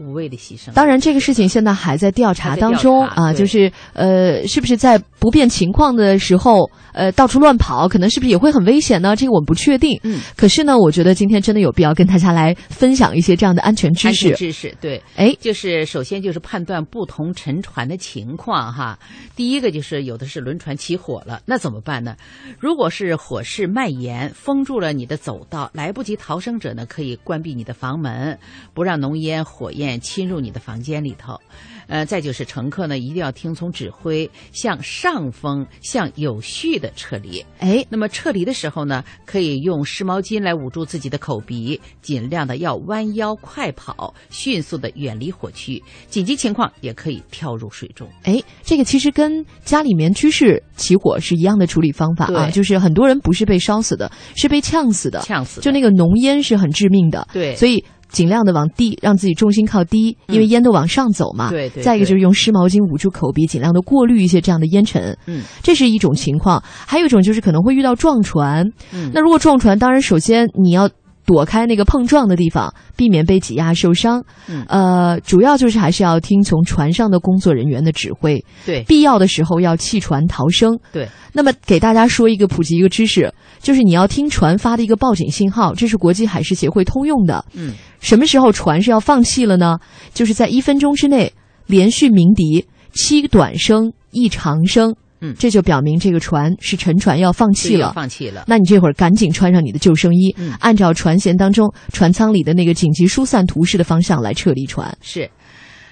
[0.01, 0.73] 无谓的牺牲。
[0.73, 9.15] 当然，这个事情现在还在调查当中啊，就是呃，是不是在不变情况的时候，呃，到处乱跑，可能是不是也会很危险呢？
[9.15, 9.99] 这个我们不确定。
[10.03, 10.21] 嗯。
[10.37, 14.07] 可是呢，我觉得今天真的有必要跟大家来分享一些这样的安全知识。
[14.09, 15.03] 安全知识，对。
[15.17, 18.99] 哎，就是首先就是判断不同沉船的情况哈。
[19.37, 22.17] 第一个就是有的是轮船起火了，那怎么办呢？
[22.59, 28.39] 如果是火势蔓延，封住了你的走道，来不及逃生者呢，可以关闭你的房门，
[28.73, 29.90] 不让浓烟、火焰。
[29.99, 31.41] 侵入你的房间里头，
[31.87, 37.45] 呃，再就是乘客呢，一定要听从指挥，向上风向有序的撤离。
[37.59, 45.83] 哎，那么撤离的时候呢，可以用湿毛巾来捂住自己的口鼻，尽量的要弯腰快跑，迅速的远离火区。
[46.09, 48.09] 紧急情况也可以跳入水中。
[48.25, 55.21] 哎，这个其实跟家里面居室起火是一样的处理方法啊，就是很多人不是被烧死的，是被呛死的。
[55.23, 57.27] 呛死，就那个浓烟是很致命的。
[57.33, 57.85] 对，所以。
[58.11, 61.51] 尽量的往低，让自己重心靠低，因为烟都往上走嘛。
[61.51, 61.83] 对对。
[61.83, 65.17] 再一个就是用湿毛巾捂住口鼻，尽量的过滤一些这样的烟尘。
[65.27, 66.63] 嗯，这是一种情况。
[66.87, 68.67] 还有一种就是可能会遇到撞船。
[68.93, 69.11] 嗯。
[69.15, 70.89] 那如果撞船，当然首先你要
[71.31, 74.21] 躲开那个碰撞的地方，避免被挤压受伤。
[74.49, 74.65] 嗯。
[74.67, 78.45] 呃，主要就是还是要听从船上的工作人员的指挥。
[78.67, 78.83] 对。
[78.83, 80.77] 必要的时候要弃船逃生。
[80.93, 81.09] 对。
[81.33, 87.45] 那么给大家说一个普及一个知识，就是你要听船发的一个报警信号，这是国际海事协会通用的。
[87.55, 87.75] 嗯。
[88.01, 89.79] 什么时候船是要放弃了呢？
[90.13, 91.33] 就是在一分钟之内
[91.67, 97.93] 连续鸣笛七短声一长声，嗯，这就表明这个船是沉船要放弃了。
[97.93, 98.45] 放弃了。
[98.47, 104.97] 那你这会儿赶紧穿上你的救生衣，嗯，按照船舷当中船舱里的那个紧急疏散图示的方向来撤离船。
[105.01, 105.29] 是。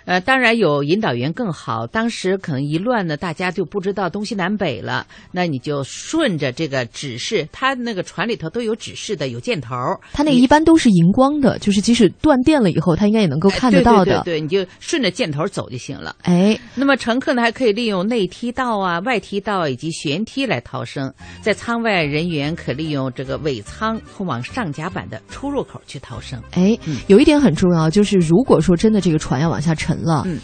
[0.08, 1.86] 呃，当然有引导员更好。
[1.86, 5.06] 当时可能一乱呢，大家就不知道东西南北了。
[5.32, 9.76] 那你就顺着这个指示，它那个船里头都有指示的，有箭头。
[10.14, 14.22] 它那一般都是荧光的，就是即使断电了以后，它应该也能够看得到的。
[14.22, 16.16] 对对对，你就顺着箭头走就行了。
[16.22, 21.12] 哎，那么乘客呢，还可以利用内梯道啊、外梯道以及舷梯来逃生。
[21.42, 26.42] 在舱外人员可利用这个尾舱通往上甲板的出入口去逃生。
[26.52, 26.78] 哎，
[27.08, 29.97] 有一点很重要，就是如果说真的这个船要往下沉。
[30.00, 30.38] 了，嗯，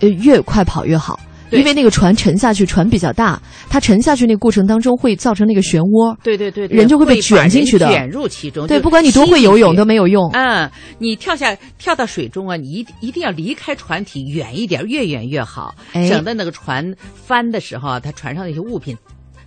[0.00, 1.18] 呃，越快跑越好，
[1.50, 8.66] 因为那个船沉下去，船比较大，它沉下去那个过程当中会造成那个漩涡，对对对，人就会被卷进去的，卷入其中。
[8.66, 10.28] 对，不管你多会游泳都没有用。
[10.32, 10.68] 嗯，
[10.98, 18.96] 你跳下跳到水中啊，你一一定要离开船体远一点，越远越好，省得那个船翻的时候啊，它船上那些物品。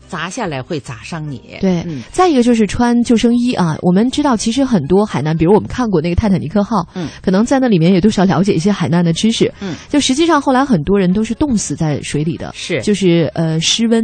[0.07, 1.57] 砸下来会砸伤你。
[1.59, 3.75] 对，嗯，再一个就是穿救生衣啊。
[3.81, 9.53] 我们知道，其实很多海难，比如我们看过那个泰坦尼克号，嗯，可能在那里面也多少了解一些海难的知识。
[9.61, 14.03] 嗯，就实际上后来很多人都是冻死在水里的，是就是呃失温。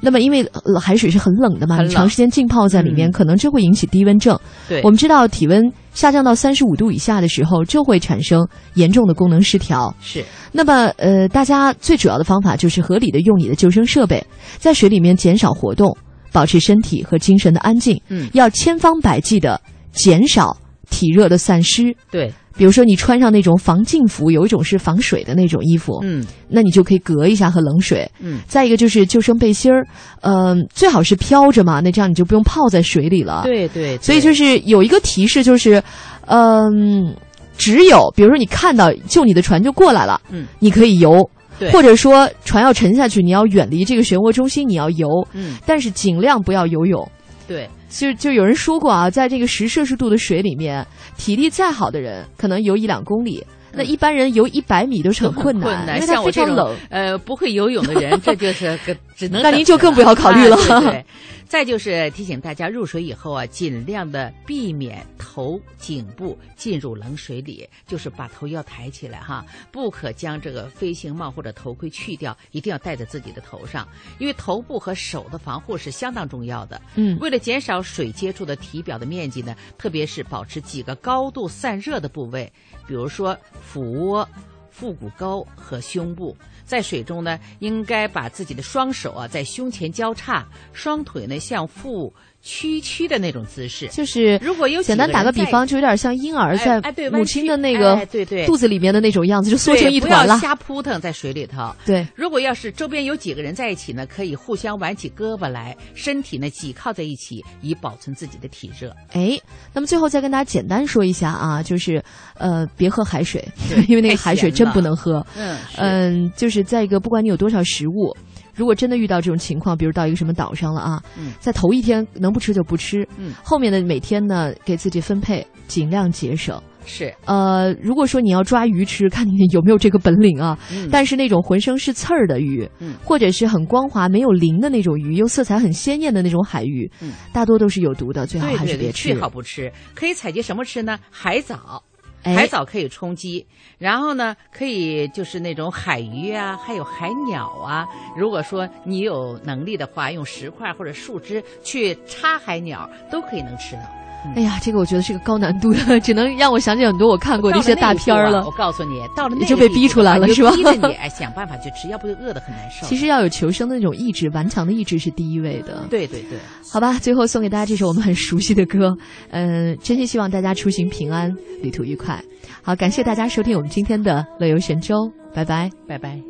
[0.00, 4.38] 那么因为、呃海水是很冷的嘛，你长时间浸泡在里面，嗯可能这会引起低温症。
[4.68, 9.94] 对我们知道体温下降到三十五度以下的时候，就会产生严重的功能失调。
[10.00, 10.24] 是。
[10.50, 14.24] 那么，呃，大家最主要的方法就是合理的用你的救生设备，
[14.58, 15.96] 在水里面减少活动，
[16.32, 18.00] 保持身体和精神的安静。
[18.08, 19.60] 嗯要千方百计的
[19.92, 20.56] 减少
[20.90, 21.94] 体热的散失。
[22.10, 28.10] 对，比如说你穿上那种防浸服，有一种是防水的那种衣服，嗯，那你就可以隔一下和冷水。
[28.20, 28.40] 嗯。
[28.46, 29.86] 再一个就是救生背心儿，
[30.20, 33.42] 嗯、最好是飘着嘛，那这样你就不用泡在水里了。
[33.44, 35.82] 对对，所以就是有一个提示，就是，
[36.26, 37.14] 嗯，
[37.56, 41.28] 只有比如说你看到救你的船就过来了，嗯，你可以游，
[41.58, 41.70] 对。
[41.70, 47.08] 或者说船要沉下去，你要远离这个漩涡中心，你要游，嗯，但是尽量不要游泳。
[47.52, 50.86] 对，就就有人说过啊，在这个十摄氏度的水里面，
[51.18, 56.76] 体力再好的人可能游一两公里，那一般人游一百米都是很困难，困难，因为它像我这种非常冷。
[56.88, 60.56] 呃不会游泳的人，这就是个只能 那您就更不要考虑了。
[60.70, 61.04] 啊对对
[61.52, 73.86] 再就是提醒大家，入水以后啊，尽量的避免头颈部进入冷水里，就是把头要抬起来哈，不可将这个飞行帽或者头盔去掉，一定要戴在自己的头上，
[74.18, 76.80] 因为头部和手的防护是相当重要的。
[76.94, 82.50] 嗯为了减少水接触的体表的面积呢，特别是保持几个高度散热的部位，
[82.86, 84.26] 比如说腹窝、
[84.70, 86.34] 腹股沟和胸部。
[86.72, 90.42] 在水中呢，应该把自己的双手啊在胸前交叉，
[90.72, 92.10] 双腿呢向腹
[92.40, 93.86] 屈曲的那种姿势。
[93.88, 98.06] 就是如果有简单打个比方，就有点像婴儿在母亲的那个
[98.46, 100.48] 肚子里面的那种样子，就缩成一团了不要。
[100.48, 101.76] 瞎扑腾在水里头。
[101.84, 108.90] 对，如果要是周边有几个人在一起呢，可以互相挽起胳膊来，身体呢挤靠在一起，以保存自己的体热。
[109.12, 109.38] 哎，
[109.74, 112.02] 那么最后再跟大家简单说一下啊，就是
[112.38, 115.24] 呃，别喝海水对， 因为那个海水真不能喝。
[115.36, 118.14] 嗯嗯，就是再一个，不管你有多少食物，
[118.54, 126.60] 如果真的遇到这种情况，比如到一个什么岛上了啊，嗯在头一天能不吃就不吃，嗯后面的每天呢给自己分配，尽量节省。
[126.84, 130.58] 是，呃，如果说你要抓鱼吃，看你有没有这个本领啊。
[130.72, 139.12] 嗯但是那种浑身是刺儿的鱼，嗯或者是很光滑没有鳞的那种鱼，又色彩很鲜艳的那种海鱼，嗯大多都是有毒的，最好还是别吃。
[139.12, 139.72] 最好不吃。
[139.94, 140.98] 可以采集什么吃呢？
[141.08, 141.80] 海藻。
[142.22, 143.46] 海藻可以充饥，
[143.78, 147.86] 然后呢，可以就是那种海鱼啊，还有海鸟啊。
[148.16, 154.01] 如果说你有能力的话，用石块或者树枝去插海鸟，都可以能吃到。
[154.36, 158.50] 哎呀，这个我觉得是个高难度的， 只能让我想起很多我看过的一些大片儿了我。
[158.52, 160.50] 告诉你，到了那你就被逼出来了是吧？
[160.52, 162.86] 逼着你哎想办法去吃，要不就饿得很难受。
[162.86, 165.84] 其实要有求生的那种意志，顽强的意志是第一位的。
[165.90, 166.38] 对对对，
[166.72, 168.96] 好吧，最后送给大家这首我们很熟悉的歌，
[169.30, 172.22] 嗯、真心希望大家出行平安，旅途愉快。
[172.62, 176.20] 好，感谢大家收听我们今天的乐游神州，拜拜，拜拜。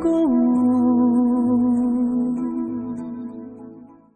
[0.00, 0.08] 故